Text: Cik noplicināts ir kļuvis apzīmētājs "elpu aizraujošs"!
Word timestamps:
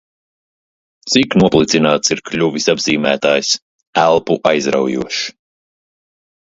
Cik 1.13 1.35
noplicināts 1.41 2.15
ir 2.15 2.23
kļuvis 2.31 2.67
apzīmētājs 2.75 3.53
"elpu 4.07 4.41
aizraujošs"! 4.55 5.25